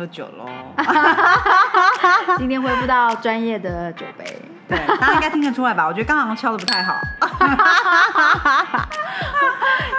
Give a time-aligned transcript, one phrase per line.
[0.00, 0.46] 喝酒喽。
[2.38, 4.24] 今天恢复到专业的酒杯，
[4.66, 5.86] 对，大家应该听得出来吧？
[5.86, 6.94] 我觉得刚刚敲的不太好。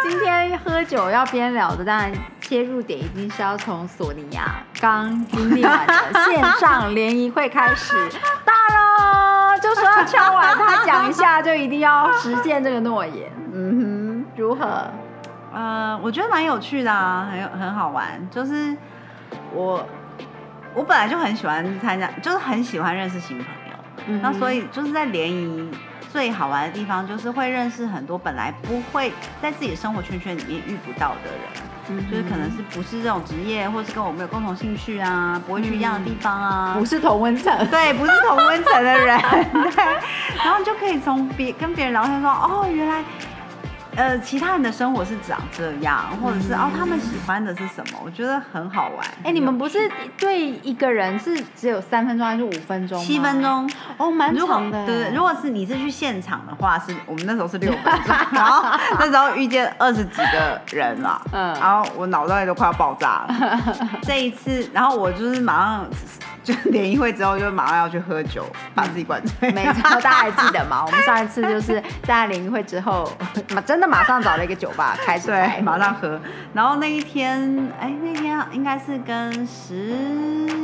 [0.02, 4.42] 今天喝酒要边聊的，当然切入点一定是要从索尼娅
[4.80, 5.94] 刚经历完的
[6.26, 7.94] 线上联谊会开始。
[8.44, 13.32] 大了，就说要敲完，他讲一下，就一定要实现这个诺言。
[13.54, 14.84] 嗯哼，如何？
[15.54, 18.28] 呃，我觉得蛮有趣的啊，很有很好玩。
[18.32, 18.76] 就是
[19.54, 19.86] 我
[20.74, 23.52] 我本来就很喜欢参加，就是很喜欢认识新朋友。
[24.08, 25.70] 嗯那所以就是在联谊
[26.12, 31.64] 最好玩的地方，就是会认识很多本来不会在自己生活圈圈里面遇不到的人。
[31.90, 39.20] 嗯，就是可能是不是这种职业，或是跟我们有共同兴趣啊，不会去一样的地方啊，不是同温层，对，不是同温层的人，
[39.52, 39.84] 对。
[40.44, 43.04] 然后你就可以从别跟别人聊天说，哦，原来。
[43.96, 48.00] 呃，其他人的生活是长这样，或者是哦，他们喜欢的是什么？
[48.04, 49.06] 我觉得很好玩。
[49.24, 52.98] 哎，你们不是对一个人是只有三分钟还是五分钟？
[53.04, 54.86] 七分钟哦，蛮长的。
[54.86, 58.64] 对，如果是你是去现场的话，是我们那时候是六分钟，然后
[59.00, 63.60] 那时候遇见二十几个人嘛，嗯，然后我脑袋都快要爆炸了。
[64.04, 65.86] 这一次，然后我就是马上。
[66.44, 69.52] 就联谊会之后，就马上要去喝酒，把自己灌醉。
[69.52, 70.84] 没错，大家还记得吗？
[70.86, 73.12] 我们上一次就是在联谊会之后，
[73.66, 76.20] 真的马上找了一个酒吧开始，对，马上喝。
[76.54, 79.76] 然后那一天，哎，那天应该是跟十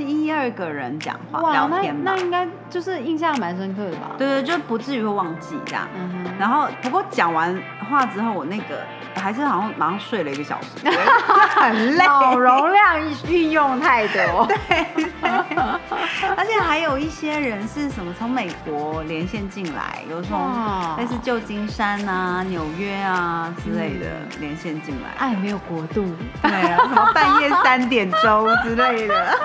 [0.08, 2.02] 一二个人讲话聊天吧。
[2.03, 4.11] 那应该就是印象蛮深刻的吧？
[4.17, 5.87] 对对，就不至于会忘记这样。
[6.39, 7.55] 然后不过讲完
[7.89, 8.83] 话之后，我那个
[9.16, 10.70] 还是好像马上睡了一个小时，
[11.55, 14.48] 很累，脑容量运用太多。
[14.67, 15.67] 对。
[16.38, 20.38] 而且还有一些人是什么从美国连线进来，有从
[20.98, 24.05] 类似旧金山啊、纽约啊之类的
[24.39, 25.10] 连线进来。
[25.17, 26.05] 爱没有国度，
[26.42, 29.38] 对啊，什么半夜三点钟之类的。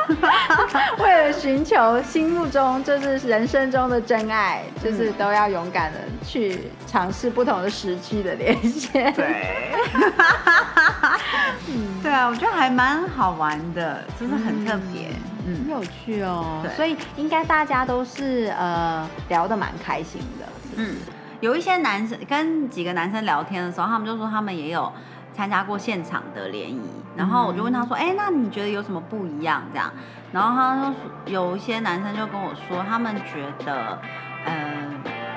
[0.98, 9.12] 为了寻求心目中就是人生中的真爱，就是都要勇敢的去尝试不同的时区的连线。
[9.14, 9.72] 对，
[12.02, 15.08] 对啊，我觉得还蛮好玩的，就是很特别。
[15.44, 20.46] 很有趣哦，所以应该大家都是呃聊得蛮开心的。
[20.76, 20.96] 嗯，
[21.40, 24.92] 有一些男生跟几个男生聊天的时候，他们就说他们也有
[25.34, 26.80] 参加过现场的联谊，
[27.16, 29.92] 然后我就问他说：“哎，那你觉得有什么不一样？”这样，
[30.32, 30.94] 然后他说
[31.26, 33.98] 有一些男生就跟我说，他们觉得
[34.44, 34.90] 呃，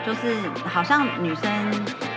[0.06, 0.36] 就是
[0.66, 1.52] 好像女生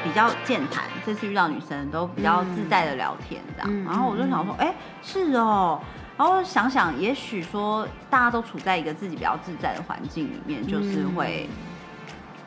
[0.05, 5.81] 比较健谈，这次遇到女生都比较自在的聊天这样，然后我就想说：“哎，是哦。”
[6.19, 11.49] 然后想想，也许说大家都处在一个自己比较自在的环境里面，就是会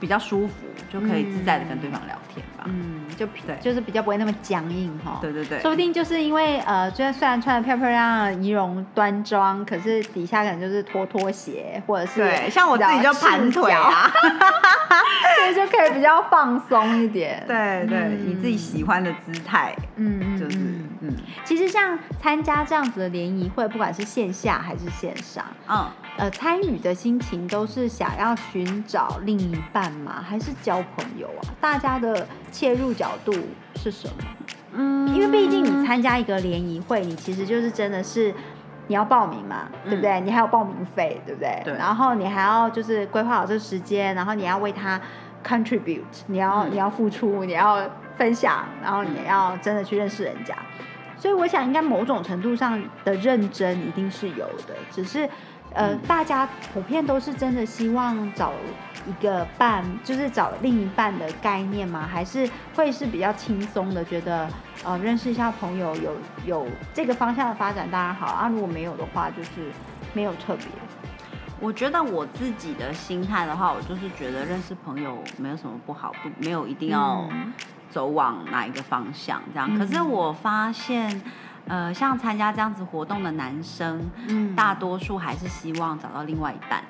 [0.01, 0.53] 比较舒服，
[0.91, 2.65] 就可以自在的跟对方聊天吧。
[2.65, 5.19] 嗯，就对，就是比较不会那么僵硬哈。
[5.21, 14.09] 对对对，说不定就是因为呃，虽然虽然穿的漂漂亮亮、仪容端庄，可是底下可能就是拖拖鞋，或者是对，像我自己就盘腿啊，
[15.37, 17.43] 所以就可以比较放松一点。
[17.47, 20.57] 对对，以自己喜欢的姿态，嗯，就是。
[21.03, 30.23] 嗯，其实像参加这样子的联谊会，不管是线下还是线上，嗯，呃，参与的心情都是想要寻找另一半吗？
[30.27, 31.41] 还是交朋友啊？
[31.59, 33.33] 大家的切入角度
[33.75, 34.13] 是什么？
[34.73, 38.33] 嗯，因为毕竟你参加一个联谊会，你其实就是真的是
[38.87, 40.21] 你要报名嘛，对不对？
[40.21, 41.61] 你还有报名费，对不对？
[41.63, 41.73] 对。
[41.75, 44.99] 然后你还要就是规划好这时间，然后你要为他
[45.45, 47.81] contribute，你要你要付出，你要
[48.17, 50.55] 分享，然后你要真的去认识人家。
[51.17, 55.29] 所以我想，应该某种程度上的认真一定是有的，只是，
[55.73, 58.53] 呃，大家普遍都是真的希望找
[59.07, 62.07] 一个伴，就是找另一半的概念吗？
[62.09, 64.47] 还是会是比较轻松的，觉得
[64.83, 66.15] 呃认识一下朋友，有
[66.45, 68.47] 有这个方向的发展当然好啊。
[68.49, 69.71] 如果没有的话，就是
[70.13, 70.65] 没有特别。
[71.59, 77.29] 我觉得我自己的心态的话，我就是觉得认识朋友没有什么不好，不没有一定要。
[77.91, 79.41] 走往哪一个方向？
[79.53, 81.21] 这样，可是我发现，
[81.67, 86.83] 呃，像参加这样子活动的男生，嗯，大多数还是希望找到另外一半，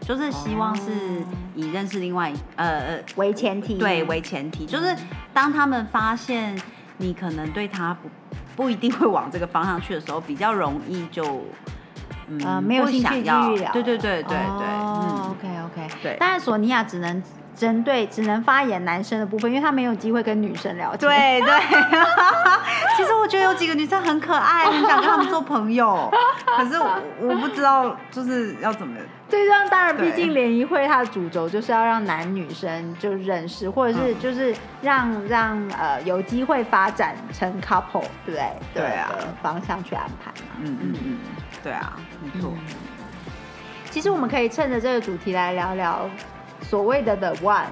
[0.00, 4.96] 就是希望是以认识另外呃为前提，对，为前提，就是
[5.32, 6.60] 当他们发现
[6.98, 8.08] 你可能对他不
[8.56, 11.44] 不一定会往这个方向去的时候，比较容易就
[12.28, 13.72] 嗯呃没有兴趣继想要续聊。
[13.72, 16.16] 对对对对对，哦嗯，，OK OK，对。
[16.20, 17.22] 但是索尼娅只能
[17.58, 21.00] 针对只能发言男生的部分，因为他没有机会跟女生聊天。
[21.00, 21.60] 对对，
[22.96, 26.08] 其实我觉得有几个女生很可爱，很想跟他们做朋友，
[26.56, 28.96] 可是我我不知道就是要怎么。
[29.28, 38.52] 对，这样当然，对毕竟联谊会它的主轴就是要让男女生就认识，或者是嗯就是让让呃有机会发展成 couple，对不对？
[38.74, 39.10] 对啊
[39.42, 40.48] 方向去安排嘛。
[40.60, 41.18] 嗯嗯嗯，
[41.62, 42.54] 对啊，没错。
[43.90, 46.08] 其实我们可以趁着这个主题来聊聊
[46.68, 47.64] 所谓的 the one，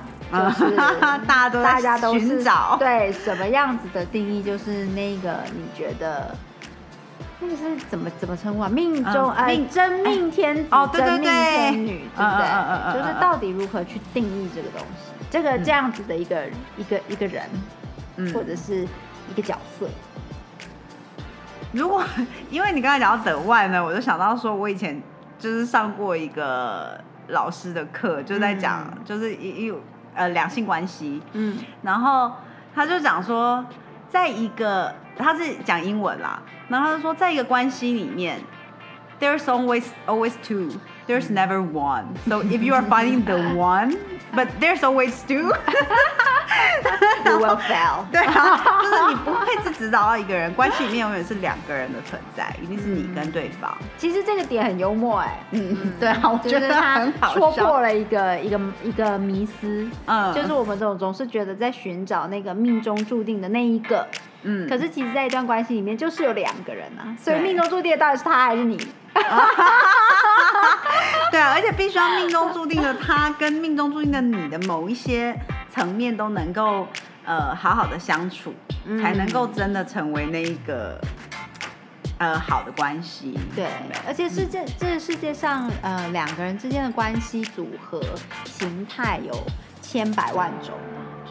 [0.58, 0.76] 就是
[1.26, 6.34] 大家都在大家都是寻找对什么样子的定义，就是那个你觉得。
[7.38, 8.68] 那个是怎么怎么称呼啊？
[8.70, 12.46] 命中、命真命天子、哦对对真命对天女，对不对？
[12.46, 16.46] 嗯嗯嗯嗯嗯就是到底如何去定义这个东西，这个这样子的一个、
[16.78, 17.44] 一个一个人，
[18.16, 18.88] 嗯或者是
[19.28, 19.86] 一个角色。
[21.72, 22.02] 如果
[22.48, 25.00] 因为你刚才讲到等外呢，我就想到说，我以前
[25.38, 29.74] 就是上过一个老师的课，就在讲、嗯就是一一
[30.14, 32.32] 呃两性关系，嗯然后
[32.74, 33.64] 他就讲说，
[34.08, 38.40] 在一个他是讲英文啦，然后他就说，在一个关系里面
[39.20, 40.70] ，there's always always two。
[41.06, 42.04] There's never one.
[42.28, 43.96] So if you are finding the one,
[44.34, 45.52] but there's always two.
[47.26, 48.06] You will fail。
[48.10, 53.76] 对啊，就是你不会只只找到一个人，关系里面永远是两个人的存在，一定是你跟对方。
[53.98, 57.34] 其实这个点很幽默哎、嗯，对啊，我觉得他很好。
[57.34, 64.06] 戳破了一个一个一个迷思，嗯就是我们总总是觉得在寻找那个命中注定的那一个，
[64.42, 68.78] 嗯可是其实在一段关系里面就是有两个人啊，所以命中注定的到底是他还是你？
[71.30, 75.38] 对啊，而且必须要命中注定的他跟命中注定的你的某一些
[75.70, 76.86] 层面都能够
[77.24, 78.54] 呃好好的相处，
[78.84, 80.98] 嗯才能够真的成为那一个
[82.18, 83.38] 呃好的关系。
[83.54, 83.66] 对，
[84.06, 88.00] 而且世界这个世界上呃两个人之间的关系组合
[88.44, 89.34] 形态有
[89.82, 90.74] 千百万种，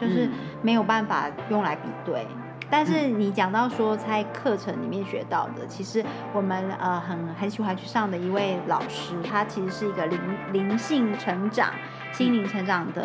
[0.00, 0.32] 就是嗯
[0.62, 2.26] 没有办法用来比对。
[2.70, 10.20] 但是你讲到说在课程里面学到的，其实我们呃很很喜欢去上的一位老师，他其实是一个灵
[10.52, 11.70] 灵性成长、
[12.12, 13.02] 心灵成长的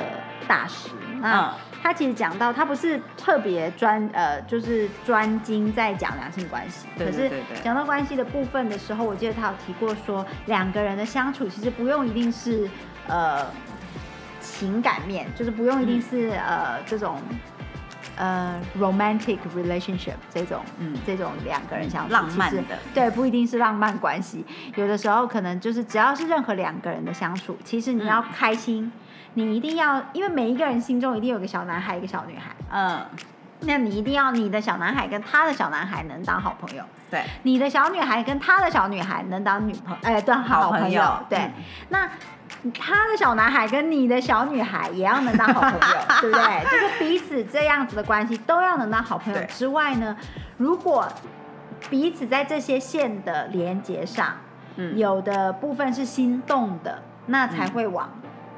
[0.48, 0.90] 大师。
[1.20, 1.54] 那嗯。
[1.84, 7.28] 他其实讲到，他不是特别专呃，就是专精在讲两性关系，可是
[7.64, 12.70] 讲到关系的部分的时候，我记得他有提过说，两个人的相处其实不用一定是
[13.08, 13.48] 呃
[14.40, 17.20] 情感面，就是不用一定是、呃这种
[18.22, 20.96] 呃 romantic relationship 这种嗯。
[21.04, 22.62] 这种两个人相处浪漫的。
[22.94, 24.46] 对，不一定是浪漫关系，
[24.78, 28.92] 有的时候可能就是只要是任何两个人的相处，其实你要开心，
[29.34, 33.04] 你一定要，因为每一个人心中一定有个小男孩，一个小女孩，嗯，
[33.62, 41.52] 那你一定要你的小男孩跟他的小男孩能当好朋友，对，你的小女孩跟他的小女孩能当女朋哎，当好好朋友，朋友对，嗯。
[41.90, 42.10] 那。
[42.74, 46.64] 他的小男孩跟你的小女孩也要能当好朋友， 对不对？
[46.72, 49.40] 就是彼此这样子的关系都要能当好朋友。
[49.48, 50.16] 之外呢，
[50.58, 51.08] 如果
[51.90, 54.28] 彼此在这些线的连接上，
[54.76, 54.98] 嗯。
[54.98, 58.10] 有的部分是心动的，那才会往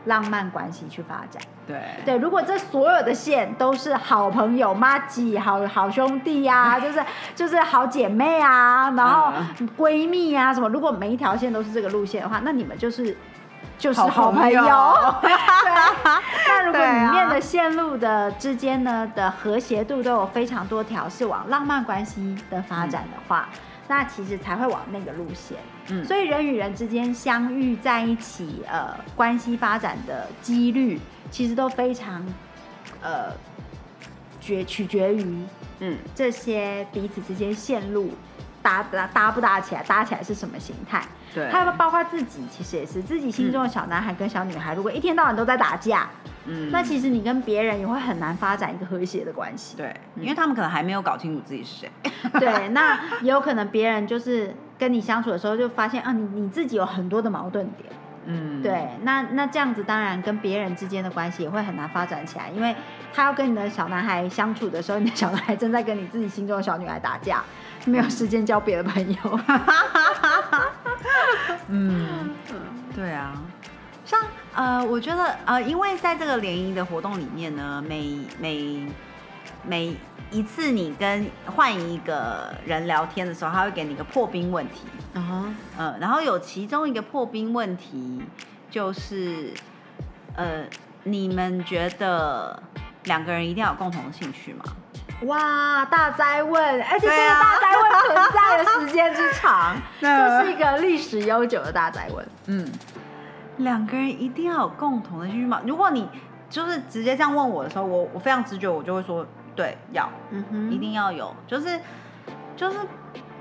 [0.06, 1.42] 浪漫关系去发展。
[1.66, 1.82] 对。
[2.04, 7.02] 对，如果这所有的线都是好朋友、妈几、好好兄弟啊， 就是
[7.34, 9.70] 就是好姐妹啊，然后嗯。
[9.78, 13.16] 闺蜜啊什么，如果每一条线都是这个路线的话，那你们就是
[13.78, 14.64] 就是好好朋友。
[15.22, 15.32] 对，
[16.48, 23.50] 那如果里面的线路的之间呢的和谐度都有非常多条是往浪漫关系的发展的话，
[23.88, 25.58] 那其实才会往那个路线。
[25.90, 31.00] 嗯所以人与人之间相遇在一起，呃，关系发展的几率
[31.30, 32.26] 其实都非常，
[33.02, 33.34] 呃，
[34.40, 35.44] 决取决于
[35.82, 38.12] 嗯这些彼此之间线路
[38.64, 41.04] 搭搭搭不搭起来，搭起来是什么形态。
[41.36, 46.08] 对，还有包括自己，其实也是自己心中的小男孩跟小女孩，如果一天到晚都在打架，
[46.46, 49.76] 嗯那其实你跟别人也会很难发展一个和谐的关系。
[49.76, 51.92] 对，因为他们可能还没有搞清楚自己是谁。
[52.40, 57.90] 对，那也有可能别人就是跟你相处的时候就发现啊，你你自己有很多的矛盾点。
[58.26, 62.74] 嗯，对，那那这样子当然跟别人之间的关系也会很难发展起来，因为
[63.12, 67.44] 他要跟你的小男孩相处的时候，你的小男孩正在跟你自己心中的小女孩打架，
[67.86, 69.40] 没有时间交别的朋友。
[71.68, 72.32] 嗯，
[72.96, 73.34] 对啊，
[74.06, 74.20] 像
[74.54, 78.88] 呃，我觉得呃，因为在这个联谊的活动里面呢，每每
[79.66, 79.96] 每
[80.32, 84.82] 一次你跟换一个人聊天的时候，他会给你一个破冰问题，
[85.14, 88.22] 啊呃，然后有其中一个破冰问题
[88.70, 89.54] 就是，
[90.36, 90.66] 呃，
[91.04, 92.62] 你们觉得
[93.06, 94.64] 两个人一定要有共同的兴趣吗？
[95.22, 99.82] 哇，大灾问，而且这个大灾问存在的时间之长， 吗？
[100.02, 102.28] 这是一个历史悠久的大灾问。
[102.48, 102.70] 嗯，
[103.58, 105.62] 两个人一定要有共同的兴趣吗？
[105.66, 106.10] 如果你
[106.50, 110.72] 就是直接这样问我的时候，我我非常直觉，我就会说对，要，嗯哼。
[110.72, 111.80] 一定要有，就是
[112.58, 112.80] 就是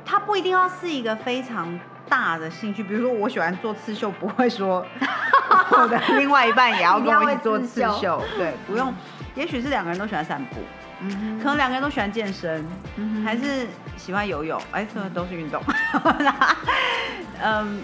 [0.04, 4.86] 它不一定要是一个非常大的兴趣，比如说我喜欢做刺绣，不会说
[5.72, 8.94] 我的另外一半也要跟我一起做刺绣，对，不用，
[9.34, 10.60] 也许是两个人都喜欢散步，
[11.02, 12.64] 嗯可能两个人都喜欢健身，
[12.96, 13.66] 嗯还是
[13.96, 15.62] 喜欢游泳，哎，这都是运动。
[17.42, 17.82] 嗯，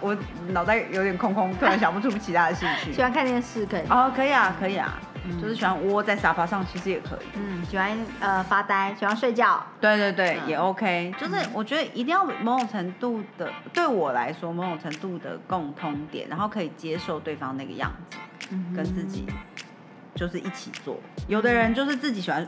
[0.00, 0.16] 我
[0.48, 3.02] 脑袋有点空空，突然想不出其他的兴趣喜。
[3.02, 3.82] 欢看电视可以。
[3.88, 7.26] 哦，可以啊，可以啊，嗯就是喜欢窝在沙发上，其实也可以。
[7.34, 9.60] 嗯，喜欢呃发呆，喜欢睡觉。
[9.80, 11.12] 对对对，嗯也 OK。
[11.18, 18.16] 就是我觉得一定要某种程度的，对我来说某种程度的共通点，然后可以接受对方那个样子，
[18.52, 19.26] 嗯跟自己
[20.20, 21.00] 就是一起做。
[21.28, 22.46] 有的人就是自己喜欢。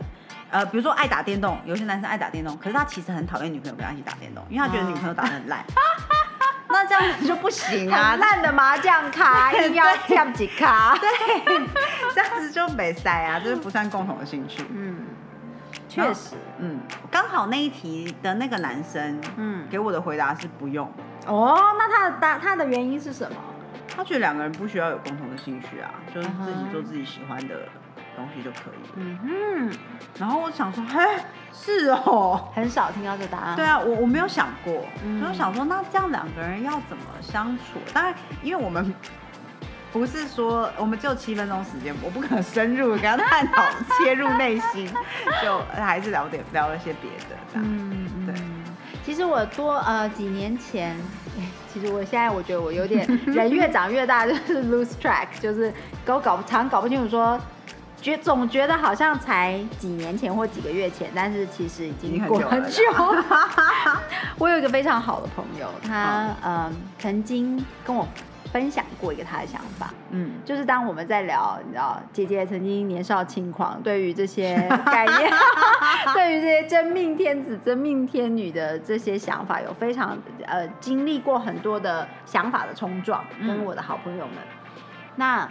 [0.50, 5.64] 呃，比如说爱打电动，有些男生爱打电动，可是他其实很讨厌女朋友跟他一起打电动，因为他觉得女朋友打的很烂。
[6.68, 10.94] 那这样子就不行啊很，烂的麻将卡，硬要跳几卡。
[11.00, 11.08] 对，
[12.14, 14.62] 这样子就没塞啊，这是不算共同的兴趣。
[14.70, 15.06] 嗯，
[15.88, 20.86] 确实，嗯，刚好那一题的那个男生嗯，给我的回答是不用，
[21.26, 23.36] 哦，那他的答他的原因是什么？
[23.94, 27.68] 他觉得两个人不需要有共同的兴趣啊，就是自己做自己喜欢的
[28.16, 28.94] 东西就可以了。
[28.96, 29.78] 嗯哼，
[30.18, 31.00] 然后我想说，嘿，
[31.52, 32.48] 是哦。
[32.54, 33.56] 很少听到这答案。
[33.56, 37.78] 对，啊，我我没有想过，嗯就是想说，那这样两个人要怎么相处？
[37.92, 38.94] 当然，因为我们
[39.92, 43.62] 不是说我们只有七分钟时间，我不可能深入跟他探讨、
[43.98, 44.90] 切入内心，
[45.42, 47.64] 就还是聊点聊了些别的这样。
[47.66, 48.61] 嗯，对嗯。
[49.04, 50.96] 其实我多呃几年前，
[51.38, 51.42] 哎
[51.72, 55.72] 其实我现在我觉得我有点 人越长越大，就是 lose track，就是
[56.04, 57.38] 搞搞常搞不清楚说。
[58.00, 63.24] 觉总觉得好像才几年前或几个月前，但是其实已已经过经很久了。
[64.38, 68.04] 我有一个非常好的朋友，他嗯曾经跟我
[68.52, 74.54] 分享过一个他的想法，嗯，就是当我们在聊，你知道，姐姐曾经年少轻狂，对于这些
[74.84, 75.30] 概念，
[76.12, 83.48] 对于这些真命天子、真命天女的这些想法，有非常呃经历过很多的想法的冲撞，嗯。
[83.48, 84.36] 跟我的好朋友们。
[85.16, 85.48] 那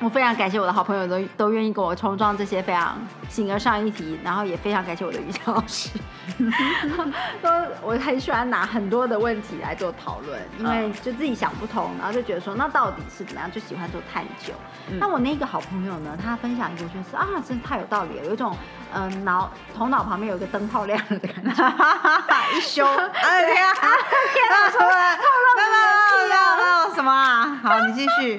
[0.00, 2.96] 我非常感谢我的好朋友都都愿意跟我冲撞这些非常
[3.28, 5.90] 形而上议题，然后也非常感谢我的瑜伽老师，
[7.42, 7.50] 都
[7.82, 14.52] 我很喜欢拿很多的问题来做讨论，因为就自己想不通，然后就觉得说那到底是怎么样，就喜欢做探究。
[14.90, 18.56] 嗯那我那个好朋友呢，他分享一个我觉得是啊，真的太有道理了，有一种
[18.92, 21.50] 嗯、呃脑头脑旁边有一个灯泡亮了的感觉。
[22.56, 23.88] 一修，哎呀啊，
[24.32, 24.86] 天啊，什么？
[25.58, 27.60] 没有没有什么啊？
[27.62, 28.38] 好，你继续。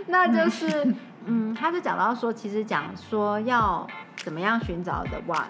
[0.08, 0.94] 那就是，
[1.26, 5.44] 嗯，他就讲到说，其实讲说要怎么样寻找的 one，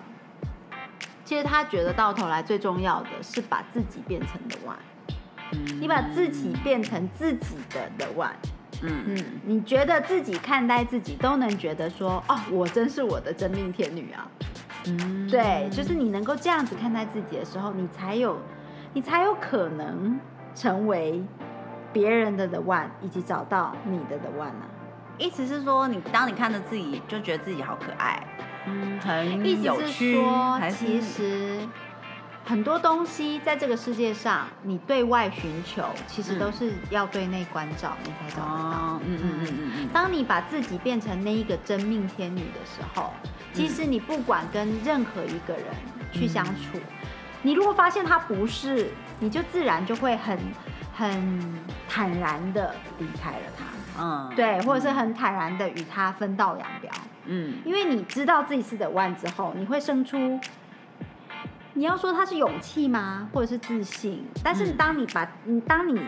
[1.25, 8.31] 其实他觉得到头来最重要的是把自己变成的 one，你把自己变成自己的的 one，
[8.83, 9.05] 嗯。
[9.07, 14.29] 嗯，你觉得自己看待自己都能觉得说，哦，我真是我的真命天女啊，
[14.87, 15.29] 嗯。
[15.29, 18.37] 对，就是你能够这样子看待自己的时候，你才有，
[18.93, 20.19] 你才有可能
[20.55, 21.23] 成为
[21.93, 24.69] 别人的 the one，以及找到你的 the one 啊。
[25.19, 28.27] 意思是说，你当你看着自己，就觉得自己好可爱，
[28.67, 31.59] 嗯，很意思是有趣，说，还其实
[32.43, 38.79] 很多东西在这个世界上，你对外寻求，其实嗯都是要对内关照，你才找得到。
[38.79, 43.13] 哦，嗯嗯嗯嗯嗯，当你把自己变成那一个真命天女的时候，
[43.53, 45.67] 其实你不管跟任何一个人
[46.13, 46.81] 去相处，
[47.43, 50.39] 你如果发现他不是，你就自然就会很
[51.01, 51.43] 很
[51.89, 53.65] 坦然的离开了他，
[54.03, 56.91] 嗯，对，或者是很坦然的与他分道扬镳。
[57.25, 60.39] 嗯因为你知道自己是的 one 之后，你会生出，
[61.73, 64.27] 你要说他是勇气吗，或者是自信？
[64.45, 65.99] 但是嗯当你把，你当你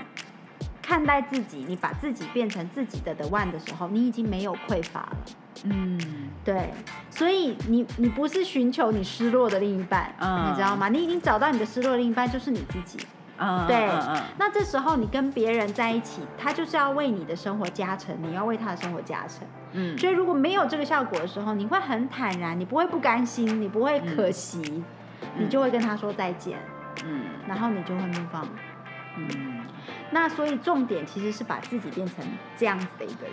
[0.82, 5.16] 看待自己，你把自己变成自己的的 one 的时候，你已经没有匮乏了。
[5.64, 5.98] 嗯
[6.44, 6.70] 对，
[7.08, 10.90] 所以你你不是寻求你失落的另一半，嗯你知道吗？
[10.90, 12.98] 你已经找到你的失落的另一半，就是你自己。
[13.38, 13.88] 嗯，对
[14.36, 19.46] 那这时候你跟别人在一起，他就是要为你的生活加成，你要为他的生活加成。
[19.72, 24.84] 嗯，所以如果没有这个效果的时候，你会很坦然，你不会不甘心，你不会可惜，
[25.36, 26.58] 你就会跟他说再见，
[27.04, 28.48] 嗯然后你就会 move on。
[29.16, 29.60] 嗯
[30.10, 32.16] 那所以重点其实是把自己变成
[32.56, 33.32] 这样子的一个人。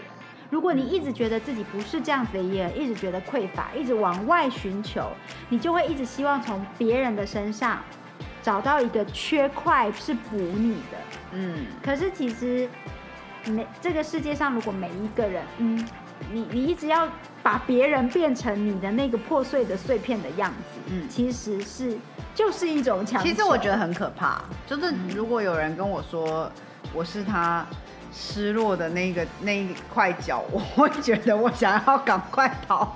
[0.49, 5.11] 如果你一直觉得自己不是这样子的一个人，一直觉得匮乏，一直往外寻求，
[5.49, 7.79] 你就会一直希望从别人的身上
[8.41, 10.97] 找到一个缺块是补你的。
[11.31, 12.67] 嗯可是其实
[13.45, 15.87] 每这个世界上，如果每一个人，嗯，
[16.31, 17.07] 你你一直要
[17.41, 21.97] 把别人变成你的那个破碎的碎片的样子，嗯嗯，其实是
[22.33, 23.29] 就是一种强求。
[23.29, 26.51] 其实我觉得很可怕，就是如果有人跟我说
[26.93, 27.65] 我是他
[28.11, 32.95] 失落的那个那一块角，我会觉得我想要赶快逃。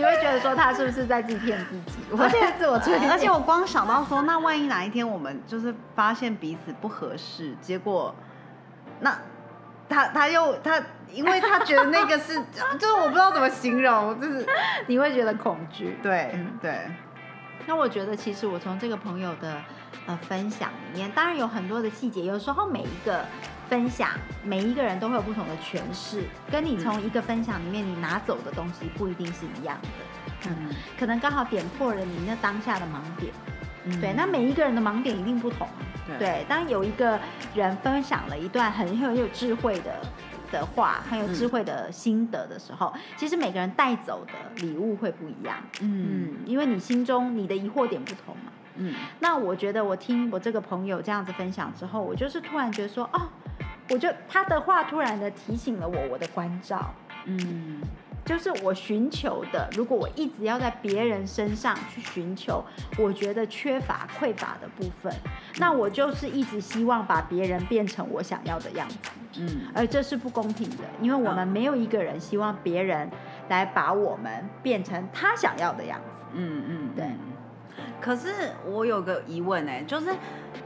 [0.00, 3.10] 你会觉得说他是不是在自己骗自己，或者是自我催眠？
[3.10, 8.14] 而且我光想到说，那万一哪一天我们就是发现彼此不合适，结果
[9.00, 9.18] 那
[9.90, 12.34] 他他又他，因为他觉得那个是，
[12.80, 14.46] 就是我不知道怎么形容，就是
[14.86, 15.98] 你会觉得恐惧。
[16.02, 16.78] 对嗯对，
[17.66, 19.60] 那我觉得其实我从这个朋友的
[20.06, 23.26] 呃分享里面，当然有很多的细节，有时候每一个
[23.70, 24.10] 分享，
[24.44, 33.32] 每一个人都会有不同的诠释，跟你从一个分享里面你拿走的东西不一定是一样的，嗯可能刚好点破了你那当下的盲点。
[33.84, 35.66] 嗯对，那每一个人的盲点一定不同。
[36.06, 37.18] 对对，当有一个
[37.54, 39.94] 人分享了一段很很有智慧的
[40.52, 45.56] 的话，很有智慧的心得的时候，其实每个人带走的礼物会不一样。
[45.80, 48.52] 嗯嗯，因为你心中你的疑惑点不同嘛。
[48.76, 53.28] 嗯那我觉得我听我这个朋友这样子分享之后，我就是突然觉得说，哦，
[53.90, 56.94] 我就他的话突然的提醒了我我的关照。
[57.26, 57.82] 嗯
[58.22, 62.62] 就是我寻求的，如果我一直要在别人身上去寻求，
[62.96, 65.12] 我觉得缺乏匮乏的部分，
[65.56, 68.96] 那我就是一直希望把别人变成我想要的样子，
[69.38, 73.10] 嗯而这是不公平的，因为我们没有一个人希望别人
[73.48, 76.04] 来把我们变成他想要的样子。
[76.34, 77.06] 嗯嗯，对。
[78.00, 80.06] 可是我有个疑问哎、就是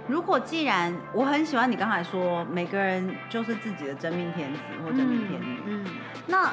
[0.06, 5.86] 如果既然我很喜欢你刚才说每个人就是自己的真命天子或真命天女，嗯，
[6.26, 6.52] 那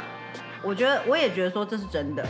[0.64, 2.26] 我觉得我也觉得说这是真的，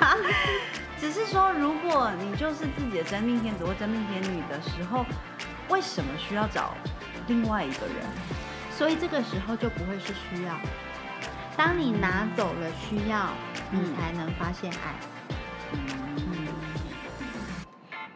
[0.98, 5.04] 只是说如果你就是自己的真命天子或真命天女的时候，
[5.68, 6.74] 为什么需要找
[7.26, 8.06] 另外一个人？
[8.70, 10.54] 所以这个时候就不会是需要。
[11.56, 13.28] 当你拿走了需要，
[13.70, 14.94] 你嗯才能发现爱。
[15.72, 15.78] 嗯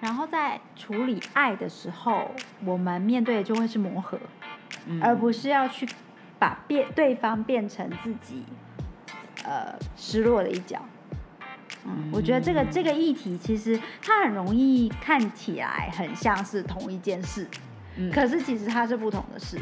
[0.00, 2.30] 然后在处理爱的时候，
[2.64, 4.18] 我们面对的就会是磨合，
[4.86, 5.86] 嗯而不是要去
[6.38, 8.44] 把变对方变成自己
[9.44, 10.80] 呃失落的一角。
[11.84, 17.46] 嗯，我觉得这个这个议题其实它很容易看起来很像是同一件事，
[17.96, 19.58] 嗯可是其实它是不同的事。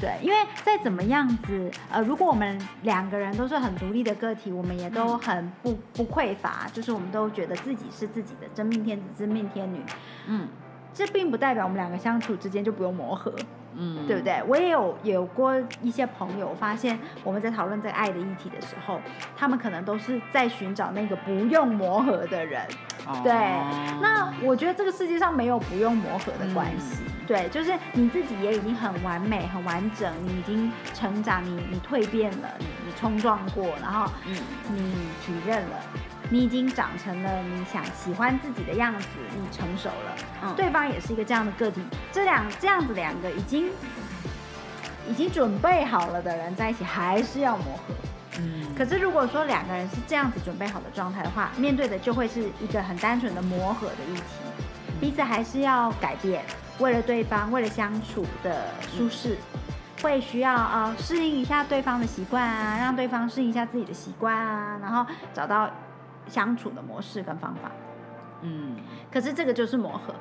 [0.00, 9.80] 对，因为再怎么样子，呃，如果我们两个人都是很独立的个体，我们也都很不不匮乏，就是我们都觉得自己是自己的真命天子、真命天女，
[10.26, 10.48] 嗯。
[10.96, 13.34] 这并不代表我们两个相处之间就不用磨合，
[13.76, 14.06] 嗯。
[14.06, 14.42] 对不对？
[14.46, 19.00] 我也有有过一些朋友，发现我们在讨论这个爱的议题的时候，
[19.36, 22.62] 他们可能都是在寻找那个不用磨合的人。
[23.22, 27.12] 对哦那我觉得这个世界上没有不用磨合的关系，嗯。
[27.26, 34.32] 对，就是你自己也已经很完美、很完整，你已经成长，你你蜕变了，你你冲撞过，然后你
[34.70, 34.92] 你
[35.24, 35.80] 体认了，
[36.34, 39.06] 你已经长成了你想喜欢自己的样子，
[39.40, 40.52] 你成熟了，嗯。
[40.56, 43.70] 对方也是一个这样的个体，这两这样子两个已经
[45.08, 47.94] 已经准备好了的人在一起，还是要磨合。
[48.40, 48.66] 嗯。
[48.76, 54.22] 可是如果说两个人是这样子准备好的状态的话，面对的就会是一个很单纯的磨合的议题，
[55.00, 56.44] 彼此还是要改变，
[56.80, 59.38] 为了对方，为了相处的舒适，
[60.02, 65.70] 会需要呃适应一下对方的习惯啊，让对方适应一下自己的习惯啊，然后找到
[66.26, 67.70] 相处的模式跟方法。
[68.42, 68.76] 嗯
[69.10, 70.14] 可是这个就是磨合。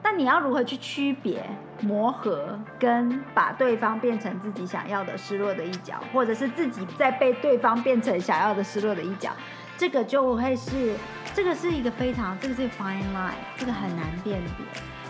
[0.00, 1.44] 但你要如何去区别
[1.80, 9.32] 磨合跟把对方变成自己想要的失落的一角，或者是自己在被对方变成想要的失落的一角，
[9.76, 10.94] 这个就会是
[11.34, 14.64] 这个是一个非常这个是 fine line，这个很难辨别。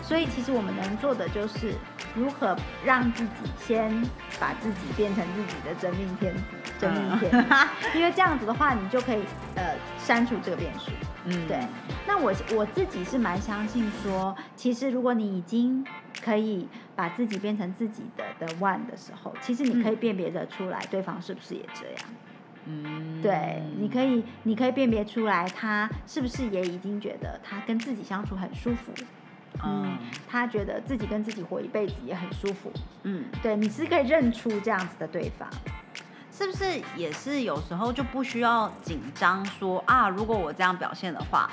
[0.09, 1.75] 所以其实我们能做的就是
[2.15, 3.91] 如何让自己先
[4.39, 6.41] 把自己变成自己的真命天子、
[6.79, 7.45] 真命天子，
[7.93, 9.21] 因为这样子的话，你就可以
[9.55, 10.89] 呃删除这个变数。
[11.25, 11.47] 嗯。
[11.47, 11.59] 对，
[12.07, 15.85] 那我我自己是蛮相信说，其实如果你已经
[16.25, 21.95] 可以把自己变成自己的的 one 的时候，其实你可以辨别得出来对方是不是也这样。
[22.65, 23.21] 嗯。
[23.21, 28.91] 对，你可以你可以辨别出来他是不是也已经觉得他跟自己相处很舒服，
[29.63, 32.71] 嗯，他觉得自己跟自己活一辈子也很舒服。
[33.03, 35.47] 嗯，对，你是可以认出这样子的对方。
[36.31, 41.49] 是不是也是有时候就不需要紧张说啊，如果我这样表现的话，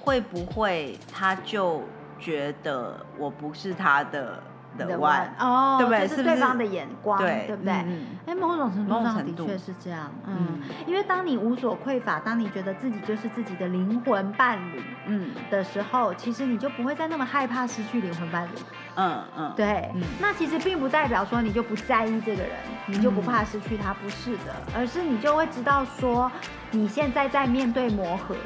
[0.00, 1.82] 会不会他就
[2.18, 4.42] 觉得我不是他的的
[4.76, 7.72] The one？one 哦，对不对就是对方的眼光，对对不对？
[7.72, 18.58] 嗯哎、某种程度上的确是这样，嗯，嗯因为当你无所匮乏，当你觉得自己就是自己的灵魂伴侣嗯的时候，其实你就不会再那么害怕失去灵魂伴侣，
[18.96, 20.02] 嗯嗯，对，嗯。
[20.20, 22.52] 那其实并不代表说你就不在意这个人，
[22.86, 23.24] 你就不嗯。
[23.24, 26.30] 怕失去他，不是的，而是你就会知道说
[26.70, 28.36] 你现在在面对磨合，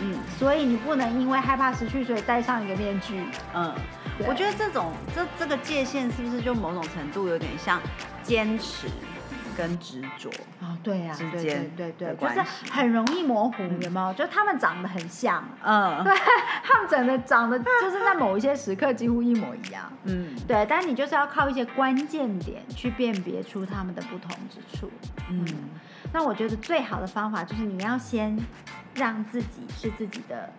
[0.00, 3.22] 嗯所以你不能因为害怕失去，所以戴上一个面具。
[3.54, 3.72] 嗯，
[4.26, 7.80] 我觉得这种这这个界限是不是就某种程度有点像
[8.22, 8.88] 坚持
[9.56, 10.30] 跟执着？
[10.60, 14.12] 啊，对呀、之对间对对就是很容易模糊，嗯有没有？
[14.14, 16.12] 就他们长得很像，嗯 对，
[16.64, 19.90] 他们整的长得就是在某一些时刻几乎一模一样。
[20.04, 24.90] 嗯对，但你就是要靠一些关键点去辨别出他们的不同之处。
[25.30, 25.46] 嗯
[26.12, 28.36] 那我觉得最好的方法就是你要先
[28.94, 30.52] 让自己是自己的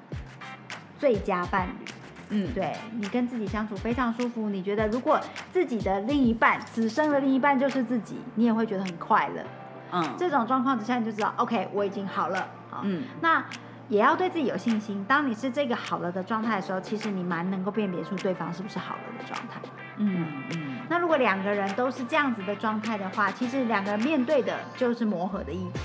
[0.97, 1.91] 最佳伴侣。
[2.33, 5.19] 嗯，对你跟自己相处非常舒服，你觉得如果
[5.51, 9.43] 自己的另一半，此生的另一半就是自己，你也会觉得很快乐。
[9.91, 12.39] 嗯这种状况之下，你就知道，OK，我已经好了
[12.71, 12.81] 啊。
[12.81, 13.45] 嗯那
[13.89, 15.05] 也要对自己有信心。
[15.07, 19.59] 当你是这个好了的状态的时候，其实你蛮能够辨别出对方是不是好了的状态。
[19.97, 25.79] 嗯嗯那如果两个人都是这样子的状态的话，其实两个人面对的就是磨合的议题，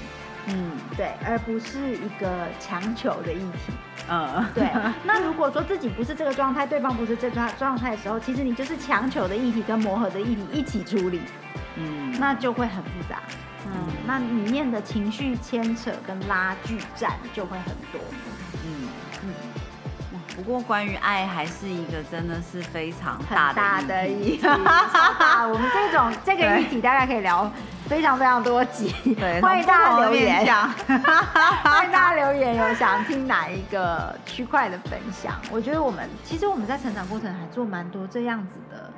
[0.49, 3.73] 嗯对，而不是一个强求的议题。
[4.11, 4.71] 嗯，对，
[5.05, 11.21] 那如果说自己不是这个状态，对方不是这状状态的时候，其实你就是强求的议题跟磨合的议题一起处理，
[11.77, 13.21] 嗯那就会很复杂。
[13.67, 13.73] 嗯，
[14.07, 18.01] 那里面的情绪牵扯跟拉锯战就会很多。
[20.39, 24.47] 不过关于爱还是一个真的是非常很大大的的议题。
[24.47, 27.51] 我们这种 这个对议题大概可以聊
[27.87, 28.95] 非常非常多集。
[29.17, 30.69] 对，欢迎大家留言，讲。
[31.65, 35.35] 欢迎大家留言，有想听哪一个区块的分享？
[35.51, 38.93] 我觉得我们其实我们在成长过程还做蛮多这样子的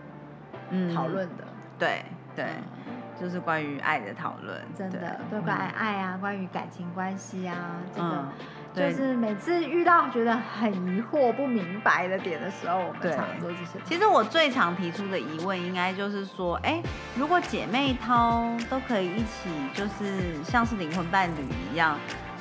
[0.68, 1.44] 嗯讨论的，
[1.79, 2.05] 对
[2.37, 2.44] 对，
[2.87, 7.57] 嗯就是关于爱的讨论，真的对对关于爱啊，关于感情关系啊，
[7.96, 8.29] 这个嗯，
[8.75, 8.91] 就。
[8.91, 13.79] 是每次遇到觉得很疑惑、不明白的点的时候，我们对常做这些。
[13.85, 16.83] 其实我最常提出的疑问，应该就是说，哎，
[17.17, 21.99] 如果姐妹淘都可以一起，就是像是灵魂伴侣一样，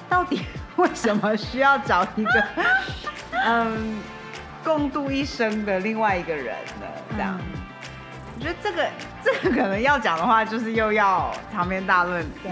[0.08, 0.42] 到底
[0.78, 2.44] 为什么需要找一个，
[3.46, 4.00] 嗯，
[4.64, 6.88] 共度一生的另外一个人呢？
[7.12, 7.60] 这样，嗯
[8.40, 8.88] 我觉得这个
[9.22, 12.52] 这个可能要讲的话，就是又要长篇大论一集对，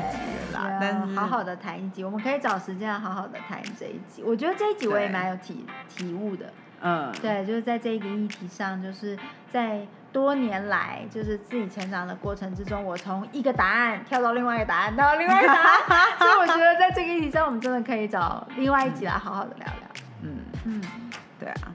[0.54, 0.74] 了啦。
[0.74, 4.22] 要但是好好的谈一集，我们可以找时间好好的谈这一集。
[4.22, 6.52] 我觉得这一集我也对蛮有体体悟的。
[6.82, 9.18] 嗯，对，就是在这个议题上，就是
[9.50, 9.80] 在
[10.12, 20.04] 多年来，就是自己成长的过程之中，我从一个答案跳到另外一个答案，到另外一个答案，所以我觉得在这个议题上，我们真的可以找另外一集来好好的聊聊。
[20.24, 20.38] 嗯。
[20.66, 20.82] 嗯，
[21.40, 21.72] 对啊，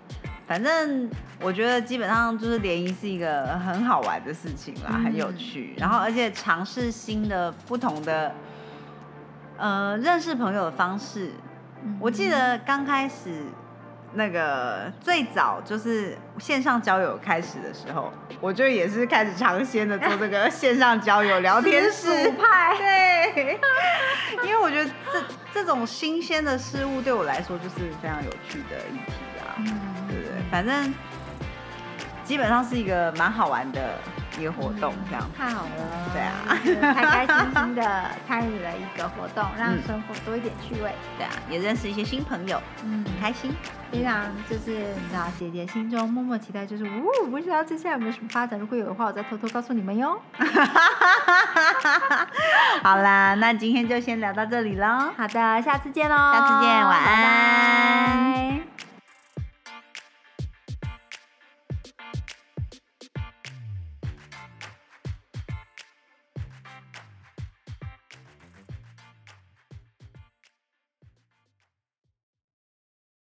[0.47, 5.75] 反正我觉得基本上就是联谊是一个很好玩的事情啦，嗯很有趣。
[5.79, 8.35] 然后而且尝试新的、不同的，
[9.57, 11.31] 呃，认识朋友的方式。
[11.85, 13.43] 嗯我记得刚开始
[14.15, 22.31] 那个最早就是线上交友开始的时候，我就也是开始尝鲜的做这个线上交友聊天室。
[22.33, 22.77] 派，
[23.35, 23.59] 对，
[24.47, 25.25] 因为我觉得这
[25.55, 29.59] 这种新鲜的事物对我来说就是非常有趣的议题啊。
[30.53, 30.95] 反正
[32.25, 33.99] 基本上是一个蛮好玩的
[34.39, 35.29] 一个活动，这样。
[35.37, 35.71] 太好了，
[36.13, 36.33] 对啊
[36.95, 40.93] 开开心心的参与了一个活动，让嗯生活多一点趣味。
[41.17, 43.51] 对啊，也认识一些新朋友，嗯，很开心。
[43.91, 50.21] 非常就是你知道，姐姐心中默默期待，就是呜，不知道接下来有没有什么发展，如果有的话，我再偷偷告诉你们哟。
[52.83, 55.11] 好啦，那今天就先聊到这里喽。
[55.17, 58.82] 好的，下次见喽，下次见晚安拜拜